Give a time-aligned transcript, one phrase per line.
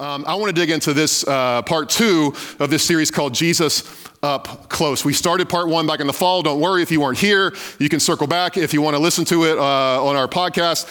[0.00, 3.84] Um, I want to dig into this uh, part two of this series called Jesus
[4.22, 5.04] Up Close.
[5.04, 6.42] We started part one back in the fall.
[6.42, 7.52] Don't worry if you weren't here.
[7.78, 10.86] You can circle back if you want to listen to it uh, on our podcast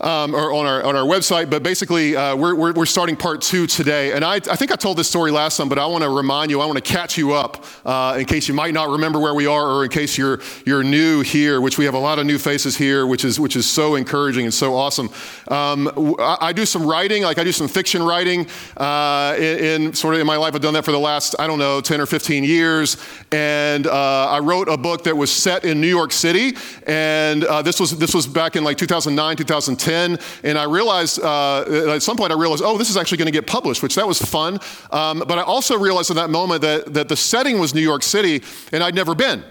[0.00, 1.50] um, or on our, on our website.
[1.50, 4.12] But basically, uh, we're, we're, we're, starting part two today.
[4.12, 6.50] And I, I think I told this story last time, but I want to remind
[6.50, 9.34] you, I want to catch you up uh, in case you might not remember where
[9.34, 12.26] we are or in case you're, you're new here, which we have a lot of
[12.26, 15.08] new faces here, which is, which is so encouraging and so awesome.
[15.48, 19.92] Um, I, I, do some writing, like I do some fiction writing uh, in, in,
[19.92, 20.54] sort of in my life.
[20.54, 22.96] I've done that for the last, I don't know, 10 or 15 years.
[23.30, 26.56] And uh, I wrote a book that was set in New York City.
[26.88, 29.89] And uh, this, was, this was back in like 2009, 2010.
[29.90, 33.32] 10, and I realized uh, at some point I realized, oh, this is actually going
[33.32, 34.60] to get published, which that was fun.
[34.92, 38.02] Um, but I also realized in that moment that, that the setting was New York
[38.02, 39.42] City, and I'd never been.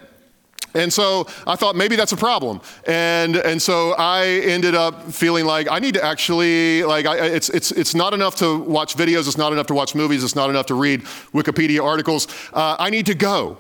[0.76, 2.62] And so I thought maybe that's a problem.
[2.86, 7.50] And, and so I ended up feeling like I need to actually, like, I, it's,
[7.50, 10.50] it's, it's not enough to watch videos, it's not enough to watch movies, it's not
[10.50, 11.02] enough to read
[11.34, 12.28] Wikipedia articles.
[12.54, 13.58] Uh, I need to go.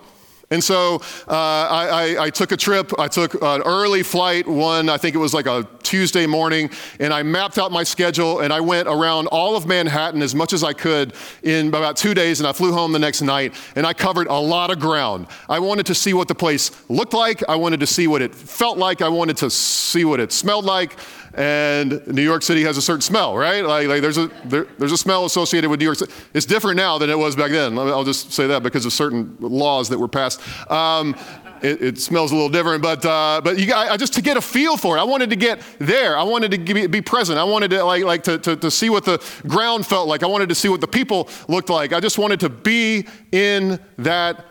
[0.51, 0.95] And so
[1.27, 2.91] uh, I, I, I, took a trip.
[2.97, 7.13] I took an early flight, one, I think it was like a Tuesday morning, and
[7.13, 10.63] I mapped out my schedule and I went around all of Manhattan as much as
[10.63, 13.93] I could in about two days, and I flew home the next night, and I
[13.93, 15.27] covered a lot of ground.
[15.47, 18.33] I wanted to see what the place looked like, I wanted to see what it
[18.33, 20.95] felt like, I wanted to see what it smelled like
[21.33, 23.63] and New York City has a certain smell, right?
[23.63, 26.11] Like, like there's, a, there, there's a smell associated with New York City.
[26.33, 27.77] It's different now than it was back then.
[27.77, 30.41] I'll just say that because of certain laws that were passed.
[30.71, 31.15] Um,
[31.61, 34.41] it, it, smells a little different, but, uh, but you, I, just to get a
[34.41, 36.17] feel for it, I wanted to get there.
[36.17, 37.37] I wanted to be, be present.
[37.37, 40.23] I wanted to, like, like to, to, to see what the ground felt like.
[40.23, 41.91] I wanted to see what the people looked like.
[41.91, 44.45] I just wanted to be in that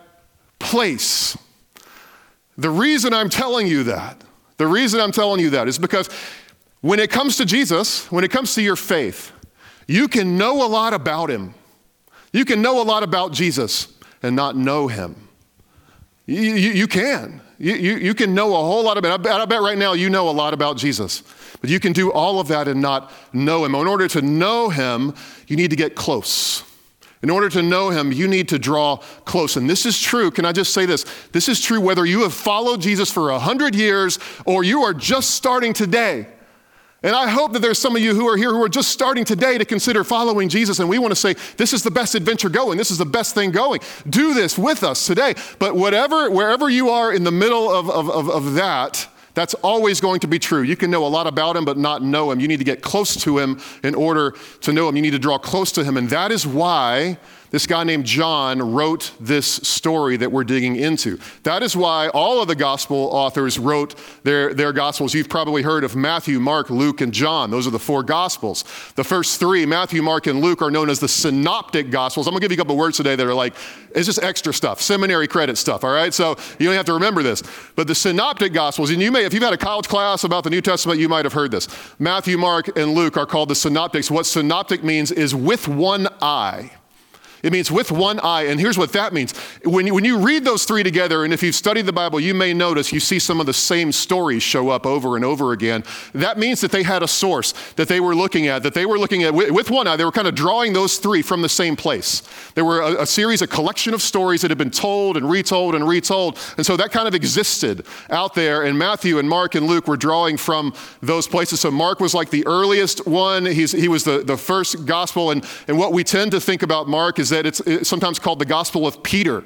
[0.59, 1.37] place.
[2.59, 4.23] The reason I'm telling you that,
[4.57, 6.11] the reason I'm telling you that is because
[6.81, 9.33] when it comes to Jesus, when it comes to your faith,
[9.87, 11.55] you can know a lot about him.
[12.33, 13.89] You can know a lot about Jesus
[14.23, 15.29] and not know him.
[16.27, 17.41] You, you, you can.
[17.59, 20.11] You, you, you, can know a whole lot about I I bet right now you
[20.11, 21.25] know a lot about Jesus.
[21.61, 23.75] But you can do all of that and not know him.
[23.75, 25.15] In order to know him,
[25.49, 26.63] you need to get close.
[27.21, 29.57] In order to know him, you need to draw close.
[29.57, 30.31] And this is true.
[30.31, 31.05] Can I just say this?
[31.33, 34.95] This is true whether you have followed Jesus for a hundred years or you are
[34.95, 36.29] just starting today.
[37.03, 39.25] And I hope that there's some of you who are here who are just starting
[39.25, 42.49] today to consider following Jesus, and we want to say, this is the best adventure
[42.49, 42.77] going.
[42.77, 43.81] This is the best thing going.
[44.11, 45.35] Do this with us today.
[45.61, 50.01] But whatever, wherever you are in the middle of, of, of, of that, that's always
[50.01, 50.63] going to be true.
[50.63, 52.41] You can know a lot about him, but not know him.
[52.41, 54.97] You need to get close to him in order to know him.
[54.97, 55.97] You need to draw close to him.
[55.97, 57.19] And that is why
[57.51, 61.19] this guy named John wrote this story that we're digging into.
[61.45, 65.15] That is why all of the gospel authors wrote their, their gospels.
[65.15, 67.51] You've probably heard of Matthew, Mark, Luke, and John.
[67.51, 68.65] Those are the four gospels.
[68.97, 72.27] The first three, Matthew, Mark, and Luke, are known as the synoptic gospels.
[72.27, 73.55] I'm gonna give you a couple words today that are like,
[73.95, 76.13] it's just extra stuff, seminary credit stuff, all right?
[76.13, 77.43] So you don't have to remember this.
[77.75, 80.51] But the synoptic gospels, and you may, if you've had a college class about the
[80.51, 81.69] New Testament, you might have heard this.
[81.99, 84.11] Matthew, Mark, and Luke are called the synoptics.
[84.11, 86.73] What synoptic means is with one eye.
[87.43, 88.43] It means with one eye.
[88.43, 89.37] And here's what that means.
[89.65, 92.35] When you, when you read those three together, and if you've studied the Bible, you
[92.35, 95.85] may notice you see some of the same stories show up over and over again.
[96.15, 98.99] That means that they had a source that they were looking at, that they were
[98.99, 99.97] looking at with, with one eye.
[99.97, 102.23] They were kind of drawing those three from the same place.
[102.55, 105.75] There were a, a series, a collection of stories that had been told and retold
[105.75, 106.39] and retold.
[106.57, 108.65] And so that kind of existed out there.
[108.65, 111.61] And Matthew and Mark and Luke were drawing from those places.
[111.61, 113.47] So Mark was like the earliest one.
[113.47, 115.31] He's, he was the, the first gospel.
[115.31, 118.39] And, and what we tend to think about Mark is is that it's, sometimes called
[118.39, 119.45] the Gospel of Peter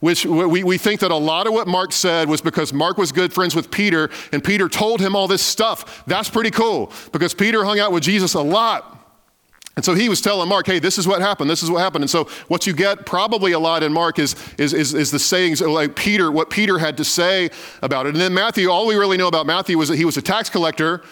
[0.00, 3.12] which we, we think that a lot of what Mark said was because Mark was
[3.12, 6.02] good friends with Peter and Peter told him all this stuff.
[6.06, 8.96] That's pretty cool because Peter hung out with Jesus a lot.
[9.76, 12.02] And so he was telling Mark, hey, this is what happened, this is what happened.
[12.02, 15.18] And so what you get probably a lot in Mark is, is, is, is the
[15.18, 17.50] sayings like Peter, what Peter had to say
[17.82, 18.10] about it.
[18.10, 20.50] And then Matthew, all we really know about Matthew was that he was a tax
[20.50, 21.02] collector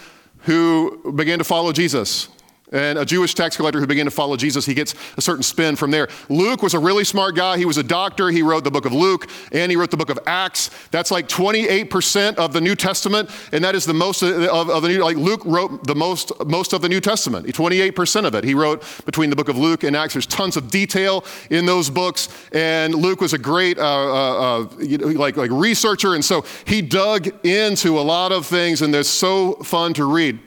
[0.41, 2.29] who began to follow Jesus.
[2.73, 5.77] And a Jewish tax collector who began to follow Jesus, he gets a certain spin
[5.77, 6.09] from there.
[6.29, 7.57] Luke was a really smart guy.
[7.59, 8.31] He was a doctor.
[8.31, 10.71] He wrote the book of Luke and he wrote the book of Acts.
[10.91, 14.89] That's like 28% of the New Testament, and that is the most of, of the
[14.89, 18.45] New, like Luke wrote the most, most of the New Testament, 28% of it.
[18.45, 20.15] He wrote between the book of Luke and Acts.
[20.15, 24.69] There's tons of detail in those books, and Luke was a great uh, uh, uh,
[25.15, 29.55] like, like researcher, and so he dug into a lot of things, and they're so
[29.57, 30.39] fun to read.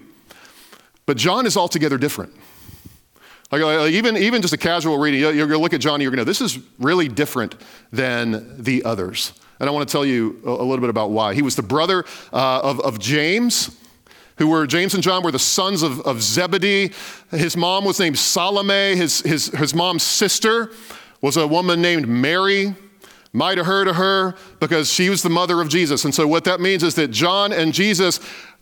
[1.06, 2.34] But John is altogether different.
[3.52, 6.04] Like, like, even, even just a casual reading, you're going to look at John and
[6.04, 7.56] you're going to know this is really different
[7.92, 9.34] than the others.
[9.60, 11.34] And I want to tell you a, a little bit about why.
[11.34, 13.78] He was the brother uh, of, of James,
[14.38, 16.94] who were, James and John were the sons of, of Zebedee.
[17.30, 18.96] His mom was named Salome.
[18.96, 20.72] His, his, his mom's sister
[21.22, 22.74] was a woman named Mary.
[23.34, 26.06] Might have heard of her because she was the mother of Jesus.
[26.06, 28.20] And so, what that means is that John and Jesus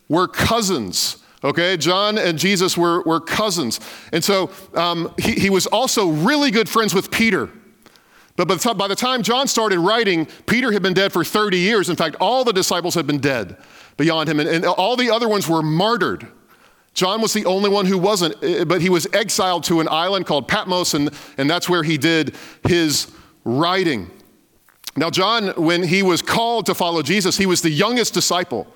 [0.08, 1.19] were cousins.
[1.42, 3.80] Okay, John and Jesus were, were cousins.
[4.12, 7.48] And so um, he, he was also really good friends with Peter.
[8.36, 11.24] But by the, time, by the time John started writing, Peter had been dead for
[11.24, 11.88] 30 years.
[11.88, 13.56] In fact, all the disciples had been dead
[13.96, 16.26] beyond him, and, and all the other ones were martyred.
[16.94, 20.26] John was the only one who wasn't, eh, but he was exiled to an island
[20.26, 22.34] called Patmos, and, and that's where he did
[22.66, 23.10] his
[23.44, 24.10] writing.
[24.96, 28.66] Now, John, when he was called to follow Jesus, he was the youngest disciple.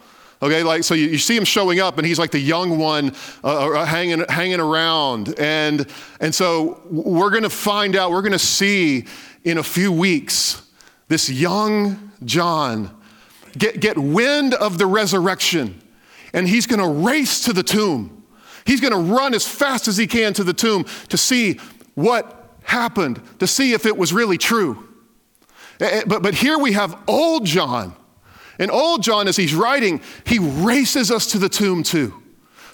[0.43, 3.15] Okay, like, so you, you, see him showing up and he's like the young one
[3.43, 5.39] uh, uh hanging, hanging around.
[5.39, 5.87] And,
[6.21, 9.07] and so we're going to find out, we're going to see
[9.45, 10.63] in a few weeks
[11.09, 12.95] this young John
[13.57, 15.81] get, get wind of the resurrection
[16.33, 18.25] and he's going to race to the tomb.
[18.67, 21.61] He's going to run as fast as he can to the tomb to see
[21.95, 24.89] what happened, to see if it was really true.
[25.79, 27.95] But, but here we have old John
[28.59, 32.23] and old John, as he's writing, he races us to the tomb too.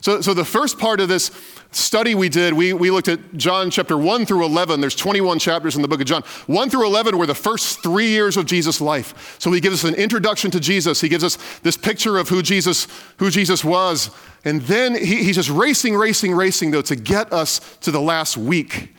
[0.01, 1.31] So, so the first part of this
[1.73, 4.81] study we did, we, we looked at John chapter 1 through 11.
[4.81, 6.23] There's 21 chapters in the book of John.
[6.47, 9.37] 1 through 11 were the first three years of Jesus' life.
[9.39, 11.01] So he gives us an introduction to Jesus.
[11.01, 12.89] He gives us this picture of who Jesus,
[13.19, 14.11] who Jesus was.
[14.45, 18.39] And then he, he's just racing, racing, racing, though, to get us to the last
[18.39, 18.95] week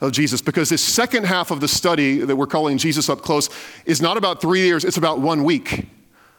[0.00, 0.40] of Jesus.
[0.40, 3.50] Because this second half of the study that we're calling Jesus Up Close
[3.86, 5.88] is not about three years, it's about one week.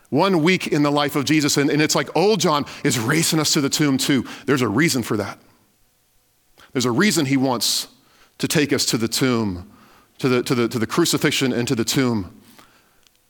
[0.10, 3.40] One week in the life of Jesus, and, and it's like old John is racing
[3.40, 4.26] us to the tomb too.
[4.46, 5.40] There's a reason for that.
[6.74, 7.88] There's a reason he wants
[8.38, 9.72] to take us to the tomb,
[10.20, 12.42] to the, to the, to the crucifixion and to the tomb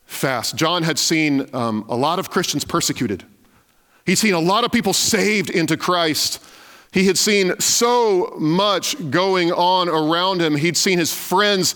[0.06, 0.56] fast.
[0.56, 3.24] John had seen um, a lot of Christians persecuted.
[4.06, 6.44] He'd seen a lot of people saved into Christ.
[6.92, 10.56] He had seen so much going on around him.
[10.56, 11.76] He'd seen his friends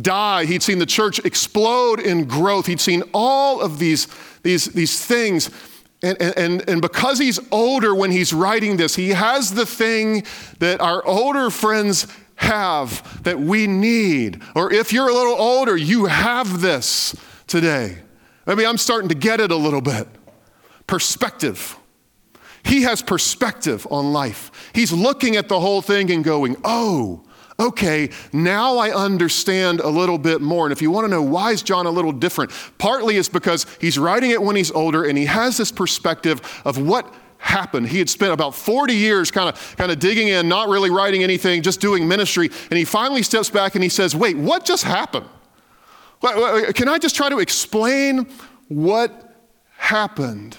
[0.00, 0.44] die.
[0.44, 2.66] He'd seen the church explode in growth.
[2.66, 4.08] He'd seen all of these,
[4.44, 5.50] these, these things.
[6.02, 10.24] And, and, and because he's older when he's writing this, he has the thing
[10.60, 12.06] that our older friends
[12.36, 14.42] have that we need.
[14.54, 17.98] Or if you're a little older, you have this today.
[18.46, 20.06] Maybe I'm starting to get it a little bit.
[20.86, 21.76] Perspective.
[22.64, 24.70] He has perspective on life.
[24.74, 27.23] He's looking at the whole thing and going, oh,
[27.58, 30.66] okay, now I understand a little bit more.
[30.66, 33.66] And if you want to know why is John a little different, partly it's because
[33.80, 37.88] he's writing it when he's older and he has this perspective of what happened.
[37.88, 41.22] He had spent about 40 years kind of kind of digging in, not really writing
[41.22, 44.84] anything, just doing ministry, and he finally steps back and he says, "Wait, what just
[44.84, 45.26] happened?
[46.74, 48.26] Can I just try to explain
[48.68, 49.36] what
[49.76, 50.56] happened?"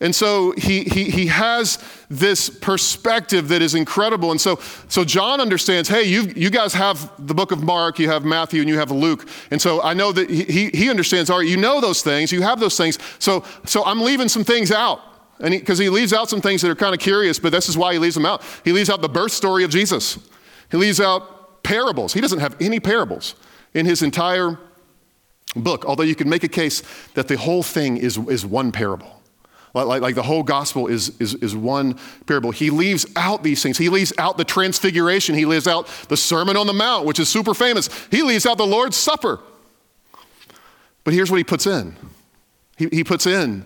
[0.00, 4.30] And so he, he, he has this perspective that is incredible.
[4.30, 8.08] And so, so John understands hey, you, you guys have the book of Mark, you
[8.08, 9.28] have Matthew, and you have Luke.
[9.50, 12.42] And so I know that he, he understands, all right, you know those things, you
[12.42, 12.98] have those things.
[13.18, 15.00] So, so I'm leaving some things out.
[15.40, 17.68] And because he, he leaves out some things that are kind of curious, but this
[17.68, 18.42] is why he leaves them out.
[18.64, 20.18] He leaves out the birth story of Jesus,
[20.70, 22.12] he leaves out parables.
[22.12, 23.34] He doesn't have any parables
[23.74, 24.58] in his entire
[25.56, 26.82] book, although you can make a case
[27.14, 29.17] that the whole thing is, is one parable.
[29.74, 32.50] Like, like, the whole gospel is, is, is one parable.
[32.50, 33.78] He leaves out these things.
[33.78, 35.34] He leaves out the transfiguration.
[35.34, 37.88] He leaves out the Sermon on the Mount, which is super famous.
[38.10, 39.40] He leaves out the Lord's Supper.
[41.04, 41.96] But here's what he puts in
[42.76, 43.64] he, he puts in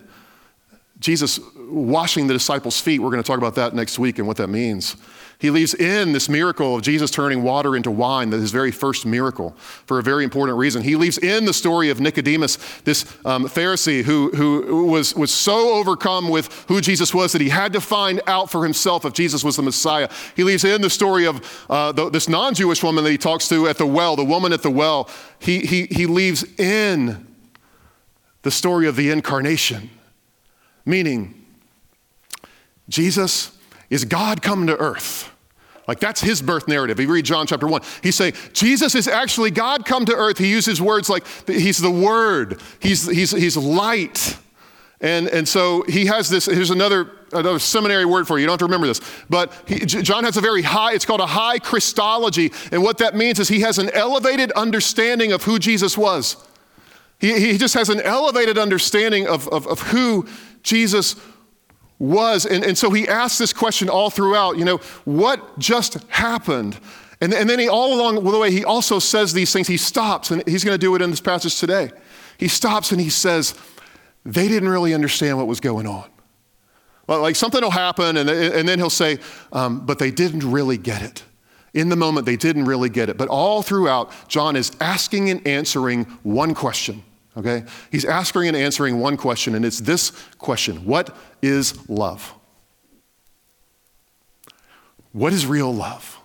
[0.99, 1.39] Jesus
[1.73, 2.99] washing the disciples' feet.
[2.99, 4.95] We're going to talk about that next week and what that means.
[5.43, 9.05] He leaves in this miracle of Jesus turning water into wine, that his very first
[9.05, 10.81] miracle, for a very important reason.
[10.81, 15.73] He leaves in the story of Nicodemus, this um, Pharisee who, who was, was so
[15.73, 19.43] overcome with who Jesus was that he had to find out for himself if Jesus
[19.43, 20.07] was the Messiah.
[20.33, 23.49] He leaves in the story of uh, the, this non Jewish woman that he talks
[23.49, 25.09] to at the well, the woman at the well.
[25.39, 27.27] He, he, he leaves in
[28.43, 29.89] the story of the incarnation,
[30.85, 31.42] meaning
[32.89, 33.57] Jesus
[33.89, 35.31] is God come to earth
[35.87, 36.99] Like that's his birth narrative.
[36.99, 40.37] You read John chapter 1, he's saying Jesus is actually God come to earth.
[40.37, 44.37] He uses words like he's the word, he's, he's, he's light.
[45.01, 48.43] And, and so he has this, here's another, another seminary word for you.
[48.43, 49.01] You don't have to remember this.
[49.29, 52.53] But he, John has a very high, it's called a high Christology.
[52.71, 56.37] And what that means is he has an elevated understanding of who Jesus was.
[57.19, 60.25] He, he just has an elevated understanding of, of, of who
[60.61, 61.17] Jesus
[62.03, 62.45] was.
[62.45, 66.77] And, and so he asks this question all throughout, you know, what just happened?
[67.21, 69.67] And, and then he, all along the way, he also says these things.
[69.67, 71.91] He stops, and he's going to do it in this passage today.
[72.37, 73.55] He stops and he says,
[74.25, 76.09] they didn't really understand what was going on.
[77.07, 79.19] Like something will happen, and, and then he'll say,
[79.51, 81.23] um, but they didn't really get it.
[81.73, 83.17] In the moment, they didn't really get it.
[83.17, 87.03] But all throughout, John is asking and answering one question,
[87.37, 87.63] okay?
[87.91, 92.33] He's asking and answering one question, and it's this question What is love?
[95.11, 96.19] What is real love?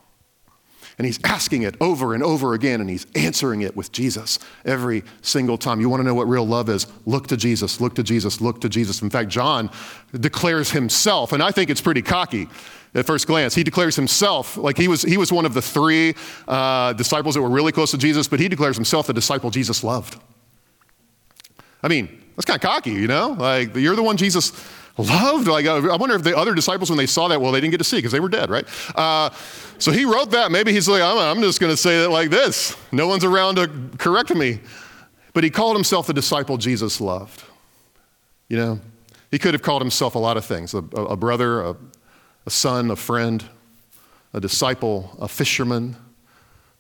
[0.98, 5.04] And he's asking it over and over again, and he's answering it with Jesus every
[5.22, 5.80] single time.
[5.80, 6.88] You want to know what real love is?
[7.06, 9.00] Look to Jesus, look to Jesus, look to Jesus.
[9.00, 9.70] In fact, John
[10.12, 12.48] declares himself, and I think it's pretty cocky
[12.94, 13.54] at first glance.
[13.54, 16.16] He declares himself like he was, he was one of the three
[16.48, 19.84] uh, disciples that were really close to Jesus, but he declares himself the disciple Jesus
[19.84, 20.20] loved.
[21.82, 23.30] I mean, that's kind of cocky, you know?
[23.30, 24.52] Like, you're the one Jesus
[24.96, 25.46] loved.
[25.46, 27.78] Like, I wonder if the other disciples, when they saw that, well, they didn't get
[27.78, 28.66] to see because they were dead, right?
[28.94, 29.30] Uh,
[29.78, 30.50] so he wrote that.
[30.50, 32.76] Maybe he's like, I'm, I'm just going to say it like this.
[32.90, 34.60] No one's around to correct me.
[35.34, 37.44] But he called himself the disciple Jesus loved.
[38.48, 38.80] You know,
[39.30, 41.76] he could have called himself a lot of things a, a brother, a,
[42.46, 43.44] a son, a friend,
[44.32, 45.96] a disciple, a fisherman.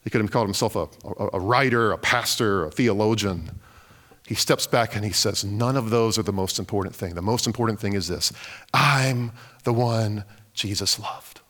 [0.02, 3.50] He could have called himself a, a, a writer, a pastor, a theologian.
[4.28, 7.14] He steps back and he says, None of those are the most important thing.
[7.14, 8.30] The most important thing is this
[8.74, 9.32] I'm
[9.64, 11.40] the one Jesus loved.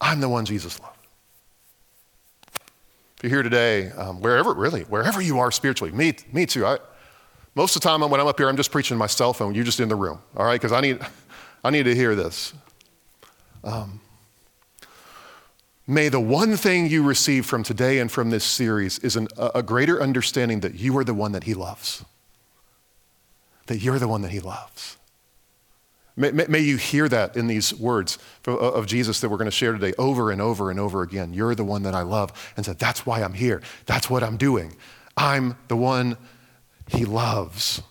[0.00, 0.96] I'm the one Jesus loved.
[3.16, 6.64] If you're here today, um, wherever, really, wherever you are spiritually, me, me too.
[6.64, 6.78] I,
[7.56, 9.56] most of the time when I'm up here, I'm just preaching my cell phone.
[9.56, 10.60] You're just in the room, all right?
[10.60, 11.00] Because I need,
[11.64, 12.54] I need to hear this.
[13.64, 14.00] Um,
[15.92, 19.62] may the one thing you receive from today and from this series is an, a
[19.62, 22.04] greater understanding that you are the one that He loves.
[23.66, 24.96] That you're the one that He loves.
[26.14, 29.72] May, may, you hear that in these words of Jesus that we're going to share
[29.72, 31.32] today over and over and over again.
[31.32, 32.52] You're the one that I love.
[32.54, 33.62] And said, That's why I'm here.
[33.86, 34.76] That's what I'm doing.
[35.16, 36.18] I'm the one
[36.88, 37.82] he loves.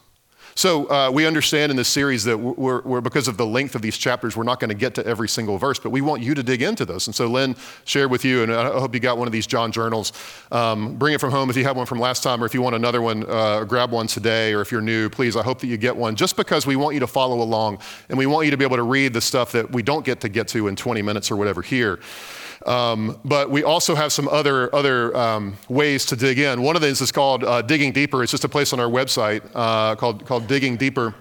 [0.56, 3.82] So uh, we understand in this series that we're, we're, because of the length of
[3.82, 6.34] these chapters, we're not going to get to every single verse, but we want you
[6.36, 7.08] to dig into those.
[7.08, 7.56] And so Lynn
[7.86, 10.14] shared with you, and I hope you got one of these John journals.
[10.52, 12.62] Um, bring it from home if you have one from last time, or if you
[12.62, 14.54] want another one, uh, grab one today.
[14.54, 16.16] Or if you're new, please, I hope that you get one.
[16.16, 17.80] Just because we want you to follow along,
[18.10, 20.22] and we want you to be able to read the stuff that we don't get
[20.22, 22.00] to get to in 20 minutes or whatever here.
[22.66, 26.62] Um, but we also have some other, other um, ways to dig in.
[26.62, 28.24] One of these is called uh, Digging Deeper.
[28.24, 31.16] It's just a place on our website uh, called, called Digging Deeper.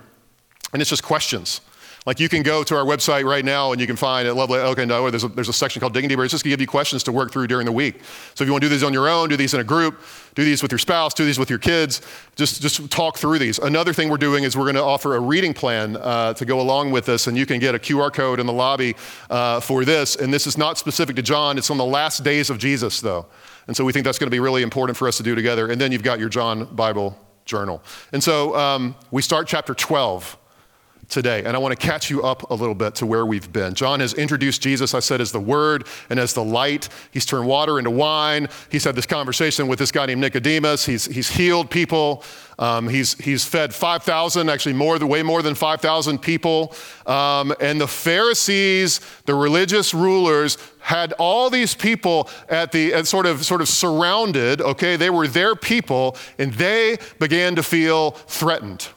[0.72, 1.60] And it's just questions.
[2.10, 4.58] Like you can go to our website right now and you can find at Lovely
[4.58, 6.24] Okay, no, there's a, there's a section called Digging Deeper.
[6.24, 8.02] It's just gonna give you questions to work through during the week.
[8.34, 10.00] So if you want to do these on your own, do these in a group,
[10.34, 12.02] do these with your spouse, do these with your kids,
[12.34, 13.60] just, just talk through these.
[13.60, 16.90] Another thing we're doing is we're gonna offer a reading plan uh, to go along
[16.90, 18.96] with this, and you can get a QR code in the lobby
[19.30, 20.16] uh, for this.
[20.16, 23.26] And this is not specific to John, it's on the last days of Jesus, though.
[23.68, 25.70] And so we think that's gonna be really important for us to do together.
[25.70, 27.84] And then you've got your John Bible journal.
[28.12, 30.38] And so um, we start chapter 12
[31.08, 31.42] today.
[31.44, 33.74] And I want to catch you up a little bit to where we've been.
[33.74, 36.88] John has introduced Jesus, I said, as the Word and as the light.
[37.10, 38.48] He's turned water into wine.
[38.70, 40.86] He's had this conversation with this guy named Nicodemus.
[40.86, 42.22] He's, he's healed people.
[42.58, 46.74] Um, he's, he's fed 5,000, actually more, way more than 5,000 people.
[47.06, 53.26] Um, and the Pharisees, the religious rulers, had all these people at the at sort
[53.26, 54.60] of sort of surrounded.
[54.60, 58.88] Okay, they were their people, and they began to feel threatened.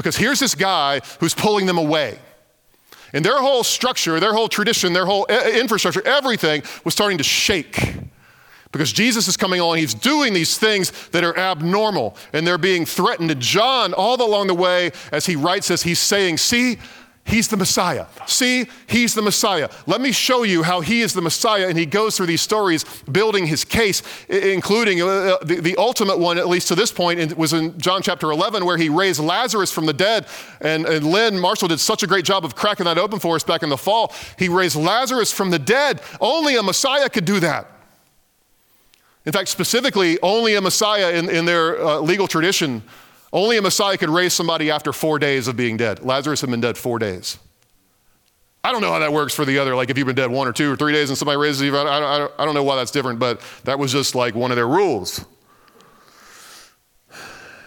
[0.00, 2.18] Because here's this guy who's pulling them away.
[3.12, 7.18] And their whole structure, their whole tradition, their whole eh, eh, infrastructure, everything was starting
[7.18, 7.96] to shake.
[8.72, 12.86] Because Jesus is coming along, he's doing these things that are abnormal and they're being
[12.86, 13.30] threatened.
[13.30, 16.78] And John, all along the way, as he writes this, he's saying, See,
[17.24, 18.06] He's the Messiah.
[18.26, 19.68] See, he's the Messiah.
[19.86, 21.68] Let me show you how he is the Messiah.
[21.68, 26.18] And he goes through these stories, building his case, including uh, uh, the, the ultimate
[26.18, 29.70] one, at least to this point, was in John chapter 11, where he raised Lazarus
[29.70, 30.26] from the dead.
[30.60, 33.44] And, and Lynn Marshall did such a great job of cracking that open for us
[33.44, 34.12] back in the fall.
[34.36, 36.00] He raised Lazarus from the dead.
[36.20, 37.70] Only a Messiah could do that.
[39.24, 42.82] In fact, specifically, only a Messiah in, in their uh, legal tradition
[43.32, 46.02] only a Messiah could raise somebody after four days of being dead.
[46.04, 47.38] Lazarus had been dead four days.
[48.62, 50.46] I don't know how that works for the other, like if you've been dead one
[50.46, 52.76] or two or three days and somebody raises you, I, I, I don't know why
[52.76, 55.24] that's different, but that was just like one of their rules.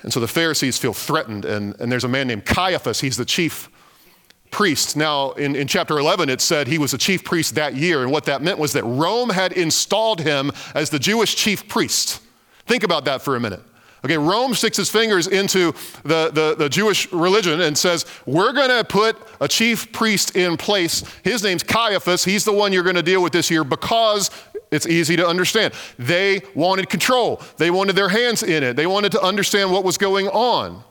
[0.03, 3.25] And so the Pharisees feel threatened, and, and there's a man named Caiaphas, he's the
[3.25, 3.69] chief
[4.51, 4.95] priest.
[4.95, 8.11] Now, in, in chapter 11, it said he was a chief priest that year, and
[8.11, 12.21] what that meant was that Rome had installed him as the Jewish chief priest.
[12.67, 13.61] Think about that for a minute.
[14.05, 15.71] Okay, Rome sticks its fingers into
[16.03, 20.57] the, the, the Jewish religion and says, We're going to put a chief priest in
[20.57, 21.03] place.
[21.23, 22.25] His name's Caiaphas.
[22.25, 24.29] He's the one you're going to deal with this year because
[24.71, 25.73] it's easy to understand.
[25.97, 29.97] They wanted control, they wanted their hands in it, they wanted to understand what was
[29.97, 30.83] going on.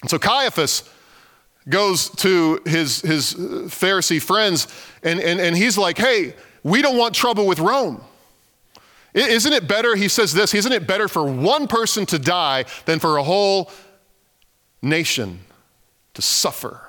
[0.00, 0.88] And so Caiaphas
[1.68, 3.38] goes to his, his uh,
[3.68, 4.68] Pharisee friends
[5.02, 8.02] and, and, and he's like, Hey, we don't want trouble with Rome.
[9.14, 12.98] Isn't it better, he says this, isn't it better for one person to die than
[12.98, 13.70] for a whole
[14.82, 15.40] nation
[16.14, 16.88] to suffer?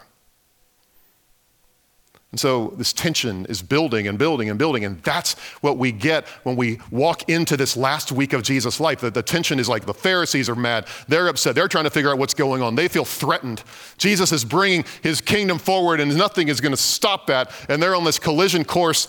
[2.31, 4.85] And so this tension is building and building and building.
[4.85, 8.99] And that's what we get when we walk into this last week of Jesus' life.
[8.99, 10.85] The, the tension is like the Pharisees are mad.
[11.07, 11.55] They're upset.
[11.55, 12.75] They're trying to figure out what's going on.
[12.75, 13.63] They feel threatened.
[13.97, 17.51] Jesus is bringing his kingdom forward, and nothing is going to stop that.
[17.67, 19.07] And they're on this collision course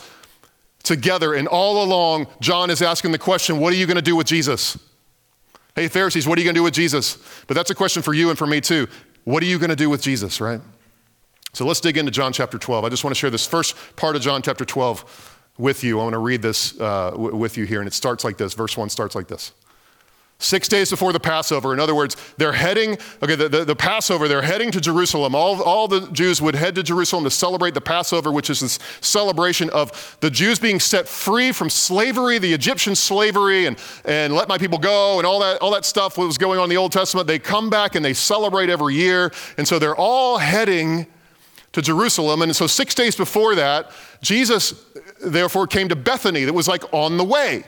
[0.82, 1.34] together.
[1.34, 4.26] And all along, John is asking the question what are you going to do with
[4.26, 4.78] Jesus?
[5.76, 7.18] Hey, Pharisees, what are you going to do with Jesus?
[7.46, 8.88] But that's a question for you and for me too.
[9.24, 10.60] What are you going to do with Jesus, right?
[11.52, 12.84] So let's dig into John chapter 12.
[12.84, 16.00] I just want to share this first part of John chapter 12 with you.
[16.00, 18.54] I want to read this uh, w- with you here, and it starts like this.
[18.54, 19.52] Verse 1 starts like this.
[20.42, 24.26] Six days before the Passover, in other words, they're heading, okay, the, the, the, Passover,
[24.26, 25.34] they're heading to Jerusalem.
[25.34, 28.78] All, all the Jews would head to Jerusalem to celebrate the Passover, which is this
[29.02, 34.48] celebration of the Jews being set free from slavery, the Egyptian slavery, and, and let
[34.48, 36.78] my people go, and all that, all that stuff what was going on in the
[36.78, 37.26] Old Testament.
[37.26, 39.32] They come back and they celebrate every year.
[39.58, 41.06] And so they're all heading
[41.72, 42.40] to Jerusalem.
[42.40, 43.90] And so six days before that,
[44.22, 44.86] Jesus
[45.22, 47.64] therefore came to Bethany, that was like on the way.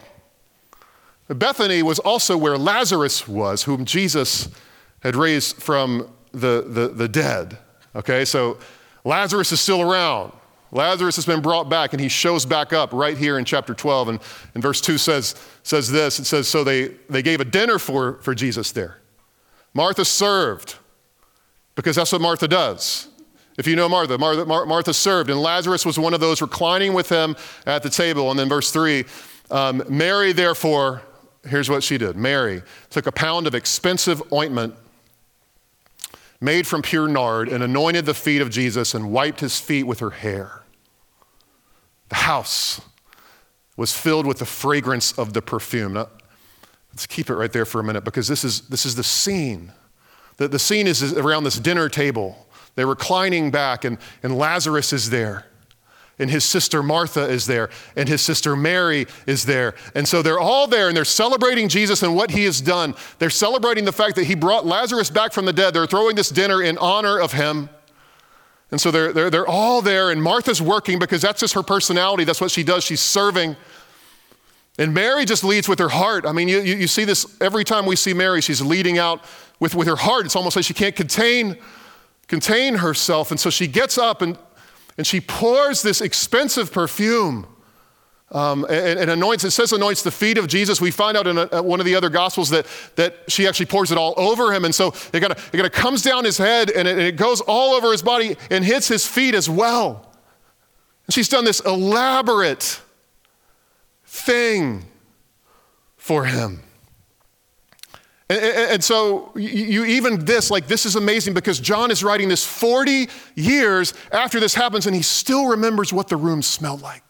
[1.29, 4.49] Bethany was also where Lazarus was, whom Jesus
[5.01, 7.59] had raised from the, the, the dead.
[7.95, 8.59] Okay, so
[9.05, 10.33] Lazarus is still around.
[10.71, 14.09] Lazarus has been brought back and he shows back up right here in chapter 12.
[14.09, 14.21] And,
[14.55, 18.15] and verse 2 says, says this it says, So they, they gave a dinner for,
[18.23, 18.99] for Jesus there.
[19.75, 20.77] Martha served
[21.75, 23.09] because that's what Martha does.
[23.59, 27.11] If you know Martha, Martha, Martha served, and Lazarus was one of those reclining with
[27.11, 28.31] him at the table.
[28.31, 29.05] And then verse 3
[29.51, 31.03] um, Mary, therefore,
[31.49, 34.75] here's what she did Mary took a pound of expensive ointment
[36.41, 40.01] made from pure nard and anointed the feet of Jesus and wiped his feet with
[40.01, 40.63] her hair.
[42.09, 42.81] The house
[43.77, 45.95] was filled with the fragrance of the perfume.
[45.95, 46.09] Now,
[46.93, 49.73] let's keep it right there for a minute because this is, this is the scene.
[50.37, 52.47] The, the scene is around this dinner table.
[52.75, 55.47] They're reclining back, and, and Lazarus is there
[56.23, 59.75] and his sister Martha is there, and his sister Mary is there.
[59.95, 62.95] And so they're all there and they're celebrating Jesus and what he has done.
[63.19, 65.75] They're celebrating the fact that he brought Lazarus back from the dead.
[65.75, 67.69] They're throwing this dinner in honor of him.
[68.71, 72.25] And so they're, they're, they're all there, and Martha's working because that's just her personality.
[72.25, 72.85] That's what she does.
[72.85, 73.57] She's serving.
[74.79, 76.25] And Mary just leads with her heart.
[76.25, 79.23] I mean, you, you see this every time we see Mary, she's leading out
[79.61, 80.25] with, with her heart.
[80.25, 81.59] It's almost like she can't contain,
[82.29, 83.31] contain herself.
[83.31, 84.39] And so she gets up and
[84.97, 87.47] and she pours this expensive perfume
[88.33, 90.81] um, and, and, anoints, it says anoints the feet of Jesus.
[90.81, 93.93] We find out in a, one of the other gospels that, that she actually pours
[93.93, 94.65] it all over him.
[94.65, 97.75] And so it kind of comes down his head and it, and it goes all
[97.75, 100.11] over his body and hits his feet as well.
[101.07, 102.81] And she's done this elaborate
[104.07, 104.87] thing
[105.99, 106.63] for him.
[108.33, 112.45] And, and, so you even this, like this is amazing because John is writing this
[112.45, 117.03] 40 years after this happens and he still remembers what the room smelled like.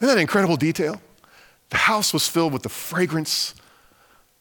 [0.00, 1.00] Isn't that incredible detail?
[1.70, 3.54] The house was filled with the fragrance.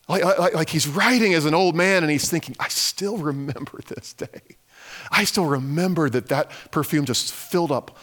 [0.09, 3.79] Like, like, like he's writing as an old man and he's thinking, I still remember
[3.87, 4.57] this day.
[5.11, 7.97] I still remember that that perfume just filled up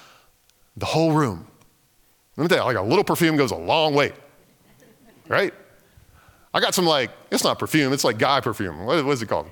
[0.76, 1.46] the whole room.
[2.36, 4.12] Let me tell you, like a little perfume goes a long way,
[5.28, 5.52] right?
[6.54, 8.84] I got some like, it's not perfume, it's like guy perfume.
[8.84, 9.48] What, what is it called?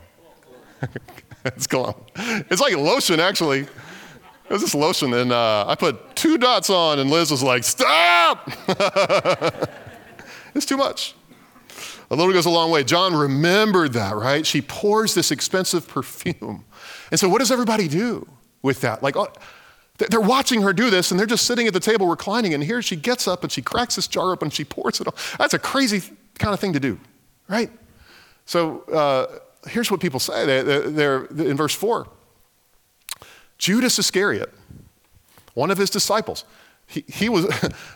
[1.45, 1.95] it's cologne.
[2.17, 3.61] It's like lotion, actually.
[3.61, 7.63] It was this lotion, and uh, I put two dots on, and Liz was like,
[7.63, 8.51] stop!
[10.55, 11.15] it's too much.
[12.11, 12.83] A little goes a long way.
[12.83, 14.45] John remembered that, right?
[14.45, 16.65] She pours this expensive perfume.
[17.13, 18.29] And so, what does everybody do
[18.61, 19.05] with that?
[19.05, 19.29] Like, oh,
[19.99, 22.83] they're watching her do this, and they're just sitting at the table reclining, and here
[22.83, 25.15] she gets up and she cracks this jar open and she pours it on.
[25.39, 26.03] That's a crazy
[26.41, 26.99] kind of thing to do,
[27.47, 27.71] right?
[28.47, 30.45] So uh, here's what people say.
[30.47, 32.09] They're, they're, in verse 4.
[33.59, 34.53] Judas Iscariot,
[35.55, 36.45] one of his disciples,
[36.87, 37.47] he, he was,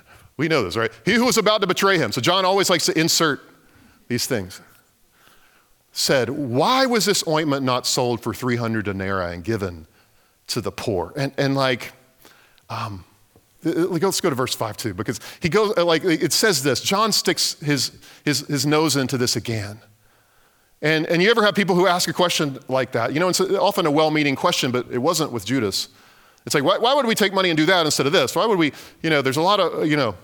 [0.36, 0.92] we know this, right?
[1.04, 2.12] He who was about to betray him.
[2.12, 3.40] So John always likes to insert
[4.06, 4.60] these things.
[5.90, 9.86] Said, Why was this ointment not sold for 300 denarii and given
[10.48, 11.12] to the poor?
[11.16, 11.92] And, and like,
[12.68, 13.04] um,
[13.64, 16.62] Uh, uh, let's go to verse 5 too, because he goes, uh, like, it says
[16.62, 16.80] this.
[16.80, 17.92] John sticks his,
[18.24, 19.80] his, his nose into this again.
[20.82, 23.14] And, and you ever have people who ask a question like that?
[23.14, 25.88] You know, it's often a well meaning question, but it wasn't with Judas.
[26.44, 28.36] It's like, why, why would we take money and do that instead of this?
[28.36, 28.72] Why would we,
[29.02, 30.14] you know, there's a lot of, you know,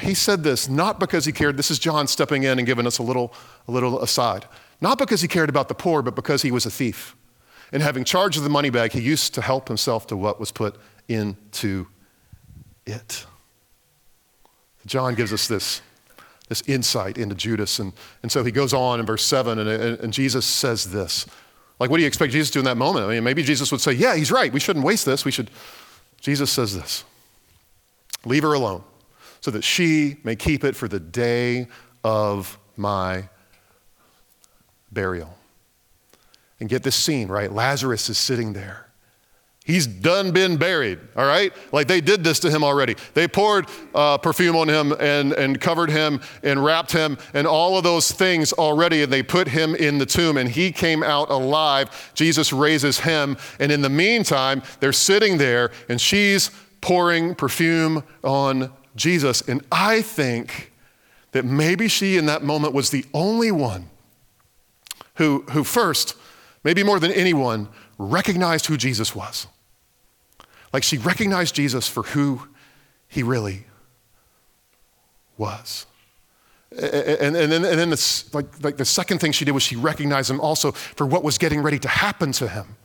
[0.00, 2.98] he said this not because he cared, this is John stepping in and giving us
[2.98, 3.34] a little,
[3.66, 4.46] a little aside.
[4.80, 7.16] Not because he cared about the poor, but because he was a thief.
[7.72, 10.52] And having charge of the money bag, he used to help himself to what was
[10.52, 10.76] put
[11.08, 11.88] into
[12.86, 13.26] it.
[14.86, 15.82] John gives us this
[16.48, 17.78] this insight into Judas.
[17.78, 21.26] And, and so he goes on in verse 7, and, and, Jesus says this.
[21.78, 23.04] Like, what do you expect Jesus to do in that moment?
[23.04, 24.52] I mean, maybe Jesus would say, Yeah, he's right.
[24.52, 25.24] We shouldn't waste this.
[25.24, 25.50] We should.
[26.20, 27.04] Jesus says this
[28.24, 28.82] Leave her alone
[29.40, 31.66] so that she may keep it for the day
[32.02, 33.28] of my
[34.90, 35.36] burial.
[36.58, 37.52] And get this scene, right?
[37.52, 38.85] Lazarus is sitting there.
[39.66, 41.52] He's done been buried, all right?
[41.72, 42.94] Like they did this to him already.
[43.14, 47.76] They poured uh, perfume on him and, and covered him and wrapped him and all
[47.76, 51.30] of those things already, and they put him in the tomb, and he came out
[51.30, 52.12] alive.
[52.14, 58.70] Jesus raises him, and in the meantime, they're sitting there, and she's pouring perfume on
[58.94, 59.40] Jesus.
[59.48, 60.70] And I think
[61.32, 63.90] that maybe she in that moment was the only one
[65.16, 66.14] who, who first,
[66.62, 69.48] maybe more than anyone, recognized who Jesus was.
[70.76, 72.42] Like she recognized Jesus for who
[73.08, 73.64] he really
[75.38, 75.86] was.
[76.70, 79.76] And, and, then, and then this, like, like the second thing she did was she
[79.76, 82.76] recognized him also for what was getting ready to happen to him.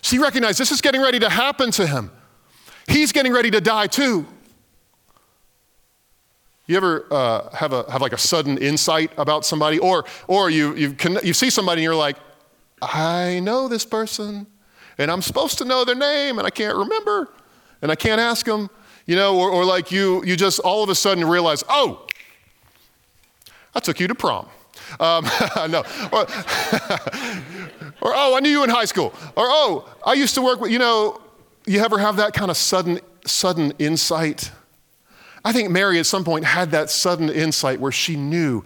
[0.00, 2.10] She recognized this is getting ready to happen to him.
[2.88, 4.26] He's getting ready to die too.
[6.66, 9.78] You ever uh, have, a, have like a sudden insight about somebody?
[9.78, 12.16] Or, or you, you, can, you see somebody and you're like,
[12.80, 14.46] I know this person
[14.98, 17.28] and I'm supposed to know their name and I can't remember
[17.82, 18.70] and I can't ask them,
[19.06, 22.06] you know, or, or like you, you just all of a sudden realize, oh,
[23.74, 24.46] I took you to prom.
[25.00, 25.24] Um,
[25.70, 25.84] no.
[26.12, 26.20] Or,
[28.00, 29.12] or, oh, I knew you in high school.
[29.36, 31.20] Or, oh, I used to work with, you know,
[31.66, 34.50] you ever have that kind of sudden, sudden insight?
[35.44, 38.64] I think Mary at some point had that sudden insight where she knew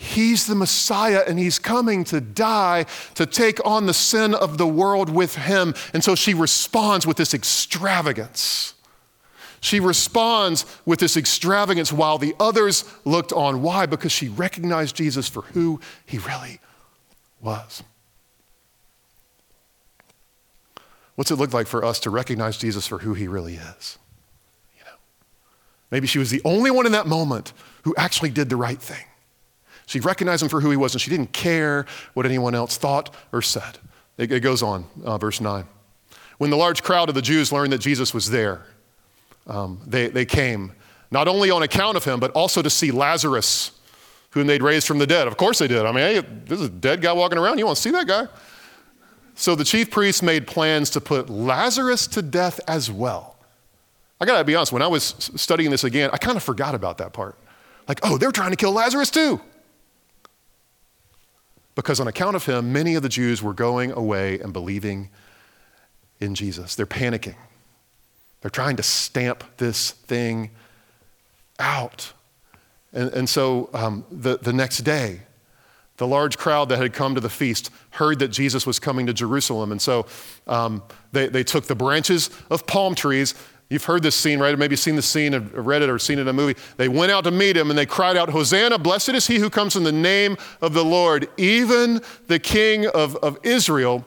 [0.00, 4.66] He's the Messiah and he's coming to die to take on the sin of the
[4.66, 5.74] world with him.
[5.92, 8.74] And so she responds with this extravagance.
[9.60, 13.60] She responds with this extravagance while the others looked on.
[13.60, 13.86] Why?
[13.86, 16.60] Because she recognized Jesus for who he really
[17.40, 17.82] was.
[21.16, 23.98] What's it look like for us to recognize Jesus for who he really is?
[24.78, 24.96] You know,
[25.90, 29.04] maybe she was the only one in that moment who actually did the right thing.
[29.88, 33.12] She recognized him for who he was, and she didn't care what anyone else thought
[33.32, 33.78] or said.
[34.18, 35.64] It, it goes on, uh, verse 9.
[36.36, 38.66] When the large crowd of the Jews learned that Jesus was there,
[39.46, 40.72] um, they, they came,
[41.10, 43.80] not only on account of him, but also to see Lazarus,
[44.32, 45.26] whom they'd raised from the dead.
[45.26, 45.86] Of course they did.
[45.86, 47.56] I mean, hey, this is a dead guy walking around.
[47.56, 48.28] You want to see that guy?
[49.36, 53.36] So the chief priests made plans to put Lazarus to death as well.
[54.20, 56.98] I gotta be honest, when I was studying this again, I kind of forgot about
[56.98, 57.38] that part.
[57.86, 59.40] Like, oh, they're trying to kill Lazarus too
[61.78, 65.10] because on account of him, many of the Jews were going away and believing
[66.18, 66.74] in Jesus.
[66.74, 67.36] They're panicking.
[68.40, 70.50] They're trying to stamp this thing
[71.60, 72.12] out.
[72.92, 75.20] And, and so um, the, the next day,
[75.98, 79.12] the large crowd that had come to the feast heard that Jesus was coming to
[79.12, 79.70] Jerusalem.
[79.70, 80.06] And so
[80.48, 83.36] um, they, they took the branches of palm trees
[83.70, 84.58] You've heard this scene, right?
[84.58, 86.58] Maybe seen the scene, read it, or seen it in a movie.
[86.78, 89.50] They went out to meet him and they cried out, Hosanna, blessed is he who
[89.50, 94.06] comes in the name of the Lord, even the King of, of Israel.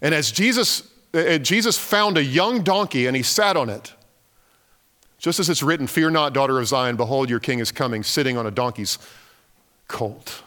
[0.00, 3.92] And as Jesus, uh, Jesus found a young donkey and he sat on it,
[5.18, 8.36] just as it's written, Fear not, daughter of Zion, behold, your king is coming, sitting
[8.36, 8.98] on a donkey's
[9.86, 10.42] colt.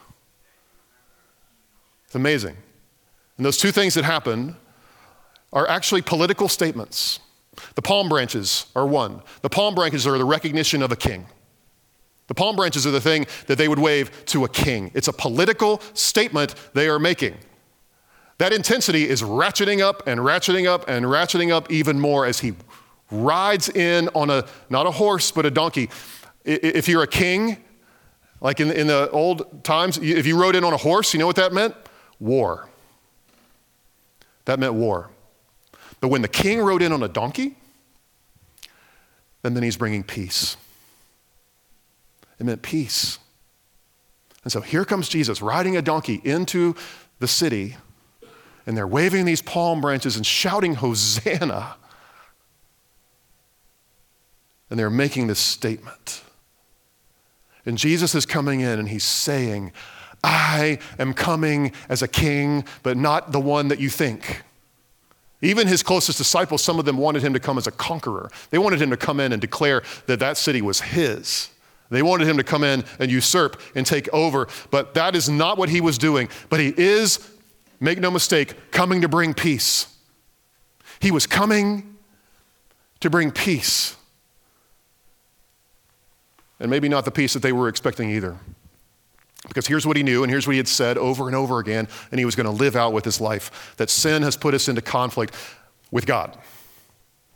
[2.04, 2.56] It's amazing.
[3.36, 4.56] And those two things that happen
[5.52, 7.20] are actually political statements.
[7.74, 9.22] The palm branches are one.
[9.42, 11.26] The palm branches are the recognition of a king.
[12.28, 14.90] The palm branches are the thing that they would wave to a king.
[14.94, 17.36] It's a political statement they are making.
[18.38, 22.54] That intensity is ratcheting up and ratcheting up and ratcheting up even more as he
[23.10, 25.88] rides in on a, not a horse, but a donkey.
[26.44, 27.64] If you're a king,
[28.40, 31.26] like in, in the old times, if you rode in on a horse, you know
[31.26, 31.74] what that meant?
[32.18, 32.68] War.
[34.44, 35.10] That meant war.
[36.00, 37.56] But when the king rode in on a donkey,
[39.42, 40.56] then, then he's bringing peace.
[42.38, 43.18] It meant peace.
[44.42, 46.76] And so here comes Jesus riding a donkey into
[47.18, 47.76] the city,
[48.66, 51.76] and they're waving these palm branches and shouting, Hosanna.
[54.68, 56.22] And they're making this statement.
[57.64, 59.72] And Jesus is coming in and he's saying,
[60.22, 64.42] I am coming as a king, but not the one that you think.
[65.46, 68.32] Even his closest disciples, some of them wanted him to come as a conqueror.
[68.50, 71.50] They wanted him to come in and declare that that city was his.
[71.88, 75.56] They wanted him to come in and usurp and take over, but that is not
[75.56, 76.28] what he was doing.
[76.48, 77.30] But he is,
[77.78, 79.86] make no mistake, coming to bring peace.
[80.98, 81.94] He was coming
[82.98, 83.94] to bring peace.
[86.58, 88.36] And maybe not the peace that they were expecting either.
[89.48, 91.88] Because here's what he knew, and here's what he had said over and over again,
[92.10, 94.68] and he was going to live out with his life that sin has put us
[94.68, 95.34] into conflict
[95.90, 96.36] with God.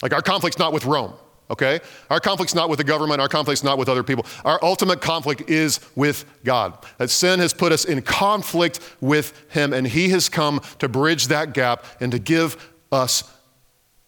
[0.03, 1.13] Like our conflict's not with Rome,
[1.51, 1.81] okay?
[2.09, 4.27] Our conflict's not with the government, our conflict's not with other people.
[4.45, 6.77] Our ultimate conflict is with God.
[6.99, 11.29] That sin has put us in conflict with him, and he has come to bridge
[11.29, 13.25] that gap and to give us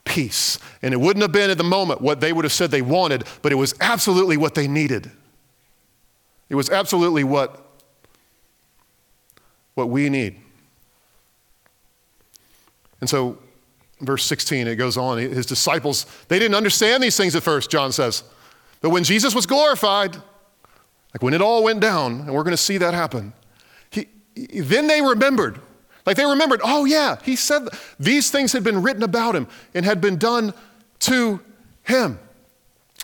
[0.05, 0.59] peace.
[0.83, 3.25] And it wouldn't have been at the moment what they would have said they wanted,
[3.43, 5.11] but it was absolutely what they needed.
[6.49, 7.62] It was absolutely what
[9.75, 10.39] what we need.
[13.01, 13.39] And so,
[14.01, 15.19] verse 16, it goes on.
[15.19, 18.23] His disciples, they didn't understand these things at first, John says.
[18.81, 22.57] But when Jesus was glorified, like when it all went down, and we're going to
[22.57, 23.33] see that happen,
[23.91, 25.61] he, then they remembered.
[26.07, 29.85] Like they remembered, oh, yeah, he said these things had been written about him and
[29.85, 30.53] had been done
[31.01, 31.41] to
[31.85, 32.19] him.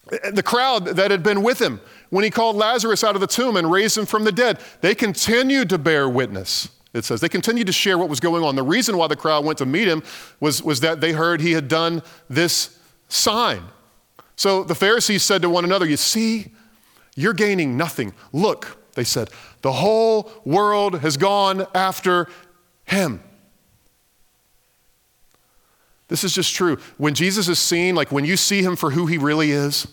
[0.09, 3.57] The crowd that had been with him when he called Lazarus out of the tomb
[3.57, 6.71] and raised him from the dead, they continued to bear witness.
[6.95, 8.57] It says they continued to share what was going on.
[8.57, 10.03] The reason why the crowd went to meet him
[10.41, 13.63] was, was that they heard he had done this sign.
[14.37, 16.53] So the Pharisees said to one another, You see,
[17.15, 18.15] you're gaining nothing.
[18.33, 19.31] Look, they said,
[19.63, 22.29] the whole world has gone after
[22.85, 23.23] him.
[26.09, 26.79] This is just true.
[26.97, 29.87] When Jesus is seen, like when you see him for who he really is,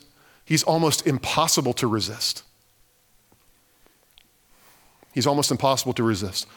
[0.46, 2.44] he's almost impossible to resist.
[5.14, 6.48] He's almost impossible to resist.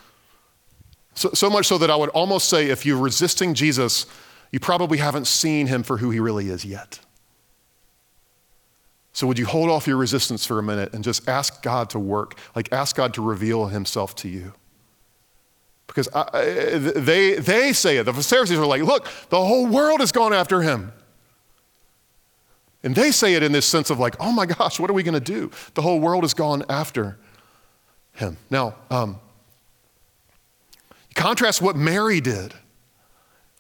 [1.15, 4.07] So, so much so that I would almost say if you're resisting Jesus,
[4.53, 7.01] you probably haven't seen him for who he really is yet.
[9.13, 11.99] So, would you hold off your resistance for a minute and just ask God to
[11.99, 12.39] work?
[12.55, 14.53] Like, ask God to reveal himself to you.
[15.89, 18.05] Because I, they, they say it.
[18.05, 20.93] The Pharisees are like, look, the whole world has gone after him.
[22.89, 25.03] And they say it in this sense of like, oh my gosh, what are we
[25.03, 25.51] going to do?
[25.75, 27.19] The whole world has gone after
[28.15, 28.39] him.
[28.49, 29.21] Now, um,
[31.15, 32.55] contrast what Mary did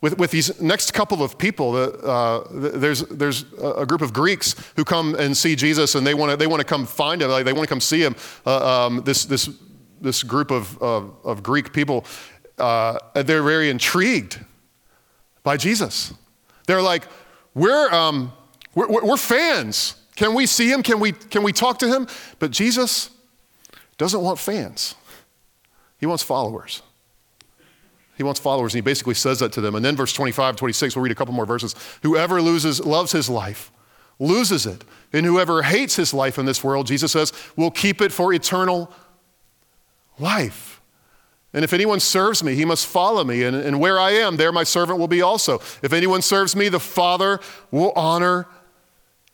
[0.00, 1.74] with, with these next couple of people.
[1.76, 6.30] Uh, there's, there's a group of Greeks who come and see Jesus and they want
[6.30, 8.16] to they wanna come find him, like they want to come see him.
[8.46, 9.50] Uh, um, this, this
[10.00, 12.06] this group of, of, of Greek people,
[12.56, 14.42] uh, they're very intrigued
[15.42, 16.14] by Jesus.
[16.66, 17.04] They're like,
[17.52, 18.32] we're, um,
[18.86, 19.96] we're, we're fans.
[20.14, 20.82] Can we see him?
[20.82, 22.06] Can we, can we talk to him?
[22.38, 23.10] But Jesus
[23.96, 24.94] doesn't want fans,
[25.98, 26.82] he wants followers.
[28.16, 29.76] He wants followers, and he basically says that to them.
[29.76, 31.76] And then verse 25, 26, we'll read a couple more verses.
[32.02, 33.70] Whoever loses, loves his life,
[34.18, 34.82] loses it.
[35.12, 38.92] And whoever hates his life in this world, Jesus says, will keep it for eternal
[40.18, 40.80] life.
[41.52, 43.44] And if anyone serves me, he must follow me.
[43.44, 45.60] And, and where I am, there my servant will be also.
[45.82, 47.38] If anyone serves me, the Father
[47.70, 48.48] will honor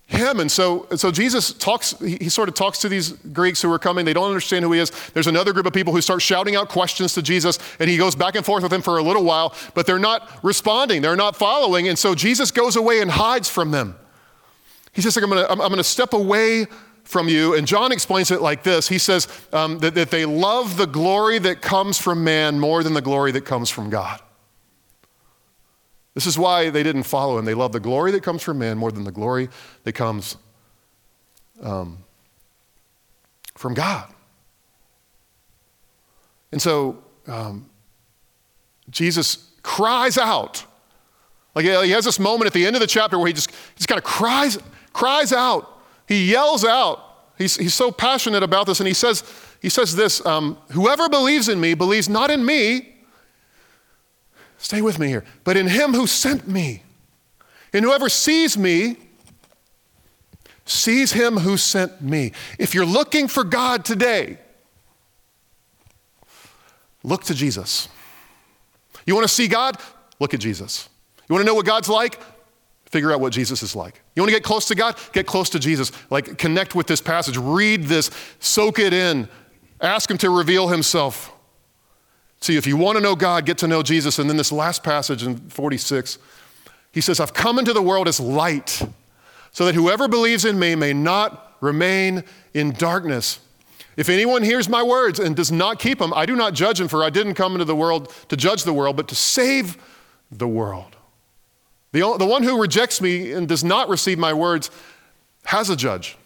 [0.06, 0.40] him.
[0.40, 4.04] And so, so Jesus talks, he, sort of talks to these Greeks who are coming.
[4.04, 4.90] They don't understand who he is.
[5.12, 8.14] There's another group of people who start shouting out questions to Jesus, and he goes
[8.14, 11.36] back and forth with them for a little while, but they're not responding, they're not
[11.36, 11.88] following.
[11.88, 13.96] And so Jesus goes away and hides from them.
[14.92, 16.66] He says, I'm gonna, I'm, I'm gonna step away
[17.04, 17.54] from you.
[17.54, 21.38] And John explains it like this He says um, that, that they love the glory
[21.40, 24.20] that comes from man more than the glory that comes from God.
[26.14, 27.44] This is why they didn't follow him.
[27.44, 29.48] They love the glory that comes from man more than the glory
[29.82, 30.36] that comes
[31.60, 31.98] um,
[33.56, 34.08] from God.
[36.52, 37.68] And so um,
[38.90, 40.64] Jesus cries out.
[41.54, 43.88] Like he has this moment at the end of the chapter where he just, just
[43.88, 44.58] kind of cries,
[44.92, 45.74] cries out
[46.06, 47.00] he yells out.
[47.38, 49.24] He's, he's so passionate about this, and he says,
[49.60, 52.93] he says this um, Whoever believes in me believes not in me,
[54.64, 56.82] stay with me here, but in him who sent me.
[57.74, 58.96] And whoever sees me
[60.64, 62.32] sees him who sent me.
[62.58, 64.38] If you're looking for God today,
[67.02, 67.88] look to Jesus.
[69.06, 69.76] You want to see God?
[70.18, 70.88] Look at Jesus.
[71.28, 72.18] You want to know what God's like?
[72.86, 74.00] Figure out what Jesus is like.
[74.16, 74.96] You want to get close to God?
[75.12, 75.92] Get close to Jesus.
[76.08, 79.28] Like, connect with this passage, read this, soak it in,
[79.80, 81.33] ask Him to reveal Himself.
[82.44, 84.18] See, if you want to know God, get to know Jesus.
[84.18, 86.18] And then this last passage in 46,
[86.92, 88.82] he says, I've come into the world as light,
[89.50, 93.40] so that whoever believes in me may not remain in darkness.
[93.96, 96.86] If anyone hears my words and does not keep them, I do not judge him,
[96.86, 99.78] for I didn't come into the world to judge the world, but to save
[100.30, 100.96] the world.
[101.92, 104.70] The, the one who rejects me and does not receive my words
[105.44, 106.18] has a judge.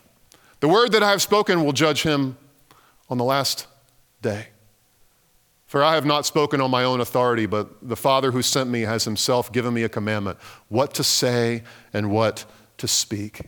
[0.59, 2.37] The word that I have spoken will judge him
[3.09, 3.68] on the last
[4.20, 4.48] day.
[5.68, 8.81] For I have not spoken on my own authority, but the Father who sent me
[8.81, 12.46] has himself given me a commandment what to say and what
[12.78, 13.42] to speak.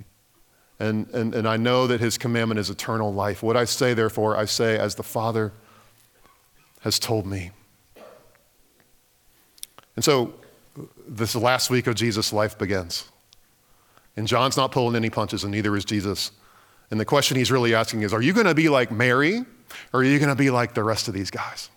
[0.78, 3.42] And, and, and I know that his commandment is eternal life.
[3.42, 5.52] What I say, therefore, I say as the Father
[6.82, 7.52] has told me.
[9.96, 10.34] And so,
[11.08, 13.08] this last week of Jesus' life begins.
[14.16, 16.32] And John's not pulling any punches, and neither is Jesus.
[16.90, 19.44] And the question he's really asking is Are you going to be like Mary,
[19.92, 21.70] or are you going to be like the rest of these guys?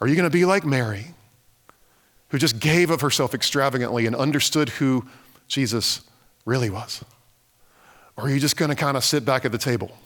[0.00, 1.14] Are you going to be like Mary,
[2.28, 5.06] who just gave of herself extravagantly and understood who
[5.48, 6.02] Jesus
[6.44, 7.04] really was?
[8.16, 9.96] Or are you just going to kind of sit back at the table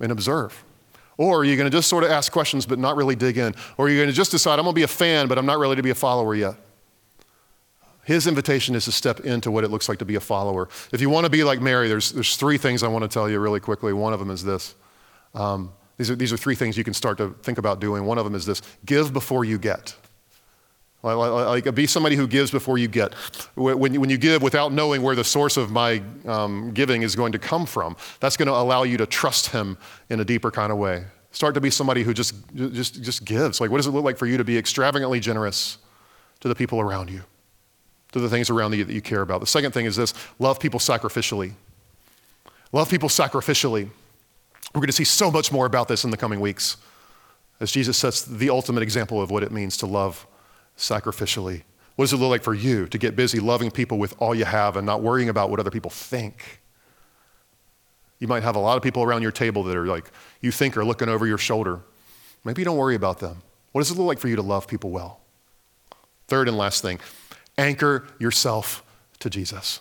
[0.00, 0.64] and observe?
[1.16, 3.54] Or are you going to just sort of ask questions but not really dig in?
[3.78, 5.46] Or are you going to just decide, I'm going to be a fan, but I'm
[5.46, 6.54] not really to be a follower yet?
[8.04, 10.68] His invitation is to step into what it looks like to be a follower.
[10.92, 13.28] If you want to be like Mary, there's, there's three things I want to tell
[13.28, 13.92] you really quickly.
[13.92, 14.76] One of them is this.
[15.34, 18.04] Um, these, are, these are three things you can start to think about doing.
[18.04, 19.94] One of them is this give before you get.
[21.02, 23.14] Like, be somebody who gives before you get.
[23.54, 27.14] When you, when you give without knowing where the source of my um, giving is
[27.14, 29.78] going to come from, that's going to allow you to trust Him
[30.10, 31.04] in a deeper kind of way.
[31.30, 33.60] Start to be somebody who just, just, just gives.
[33.60, 35.78] Like, what does it look like for you to be extravagantly generous
[36.40, 37.22] to the people around you,
[38.12, 39.40] to the things around you that you care about?
[39.40, 41.52] The second thing is this love people sacrificially.
[42.72, 43.90] Love people sacrificially.
[44.76, 46.76] We're going to see so much more about this in the coming weeks
[47.60, 50.26] as Jesus sets the ultimate example of what it means to love
[50.76, 51.62] sacrificially.
[51.94, 54.44] What does it look like for you to get busy loving people with all you
[54.44, 56.60] have and not worrying about what other people think?
[58.18, 60.10] You might have a lot of people around your table that are like,
[60.42, 61.80] you think are looking over your shoulder.
[62.44, 63.40] Maybe you don't worry about them.
[63.72, 65.20] What does it look like for you to love people well?
[66.28, 67.00] Third and last thing,
[67.56, 68.84] anchor yourself
[69.20, 69.80] to Jesus.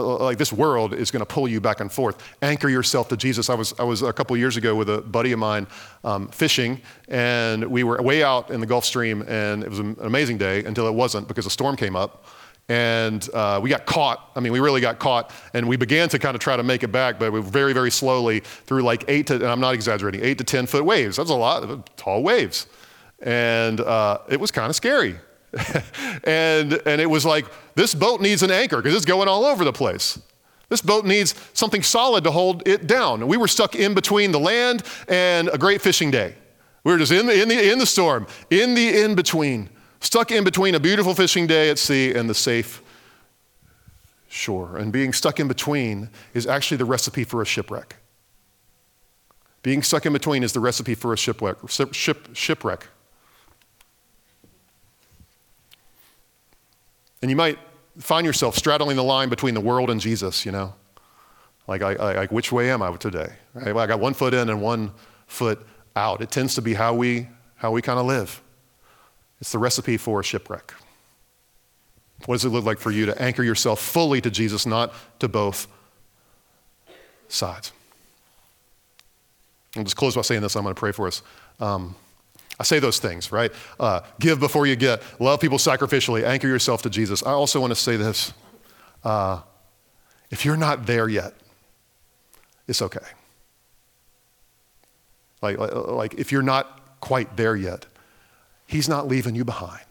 [0.00, 2.16] Like this world is going to pull you back and forth.
[2.42, 3.48] Anchor yourself to Jesus.
[3.48, 5.66] I was, I was a couple years ago with a buddy of mine
[6.02, 9.96] um, fishing, and we were way out in the Gulf Stream, and it was an
[10.00, 12.26] amazing day until it wasn't because a storm came up.
[12.66, 14.30] And uh, we got caught.
[14.34, 16.82] I mean, we really got caught, and we began to kind of try to make
[16.82, 20.24] it back, but we very, very slowly through like eight to, and I'm not exaggerating,
[20.24, 21.16] eight to 10 foot waves.
[21.16, 22.66] That's a lot of tall waves.
[23.20, 25.16] And uh, it was kind of scary.
[26.24, 29.64] and, and it was like, this boat needs an anchor because it's going all over
[29.64, 30.18] the place.
[30.68, 33.26] This boat needs something solid to hold it down.
[33.26, 36.34] we were stuck in between the land and a great fishing day.
[36.82, 40.30] We were just in the, in the, in the storm, in the in between, stuck
[40.30, 42.82] in between a beautiful fishing day at sea and the safe
[44.28, 44.76] shore.
[44.76, 47.96] And being stuck in between is actually the recipe for a shipwreck.
[49.62, 51.56] Being stuck in between is the recipe for a shipwreck.
[51.68, 52.86] Ship, shipwreck.
[57.24, 57.58] And you might
[58.00, 60.74] find yourself straddling the line between the world and Jesus, you know?
[61.66, 63.32] Like, I, I, like which way am I today?
[63.54, 63.74] Right?
[63.74, 64.92] Well, I got one foot in and one
[65.26, 66.20] foot out.
[66.20, 68.42] It tends to be how we, how we kind of live.
[69.40, 70.74] It's the recipe for a shipwreck.
[72.26, 75.26] What does it look like for you to anchor yourself fully to Jesus, not to
[75.26, 75.66] both
[77.28, 77.72] sides?
[79.78, 80.56] I'll just close by saying this.
[80.56, 81.22] I'm going to pray for us.
[81.58, 81.96] Um,
[82.58, 83.52] I say those things, right?
[83.80, 85.02] Uh, give before you get.
[85.20, 86.22] Love people sacrificially.
[86.22, 87.22] Anchor yourself to Jesus.
[87.22, 88.32] I also want to say this.
[89.02, 89.40] Uh,
[90.30, 91.34] if you're not there yet,
[92.66, 93.06] it's okay.
[95.42, 97.86] Like, like, like, if you're not quite there yet,
[98.66, 99.84] He's not leaving you behind.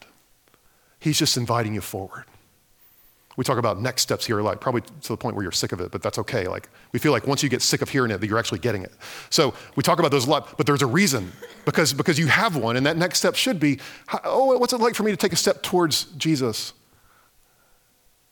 [0.99, 2.25] He's just inviting you forward.
[3.35, 5.81] We talk about next steps here, like probably to the point where you're sick of
[5.81, 6.47] it, but that's okay.
[6.47, 8.83] Like we feel like once you get sick of hearing it, that you're actually getting
[8.83, 8.93] it.
[9.29, 11.31] So we talk about those a lot, but there's a reason
[11.65, 13.79] because because you have one, and that next step should be,
[14.23, 16.73] oh, what's it like for me to take a step towards Jesus?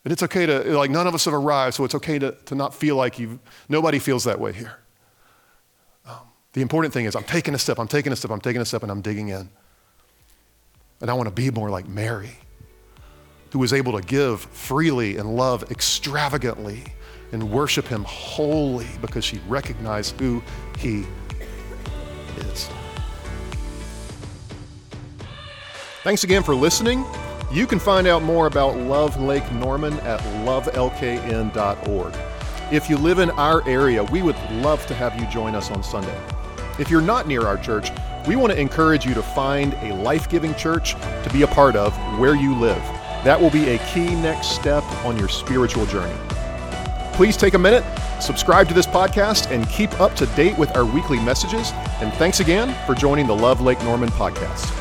[0.03, 2.55] And it's okay to like none of us have arrived, so it's okay to, to
[2.55, 3.39] not feel like you.
[3.69, 4.77] Nobody feels that way here.
[6.05, 6.19] Um,
[6.53, 8.65] the important thing is I'm taking a step, I'm taking a step, I'm taking a
[8.65, 9.49] step, and I'm digging in.
[11.01, 12.37] And I want to be more like Mary
[13.51, 16.83] who was able to give freely and love extravagantly
[17.31, 20.41] and worship him wholly because she recognized who
[20.77, 21.05] he
[22.37, 22.69] is.
[26.03, 27.05] Thanks again for listening.
[27.51, 32.15] You can find out more about Love Lake Norman at lovelkn.org.
[32.71, 35.83] If you live in our area, we would love to have you join us on
[35.83, 36.17] Sunday.
[36.79, 37.89] If you're not near our church,
[38.25, 41.75] we want to encourage you to find a life giving church to be a part
[41.75, 43.00] of where you live.
[43.23, 46.17] That will be a key next step on your spiritual journey.
[47.13, 47.83] Please take a minute,
[48.19, 51.71] subscribe to this podcast, and keep up to date with our weekly messages.
[52.01, 54.80] And thanks again for joining the Love Lake Norman podcast.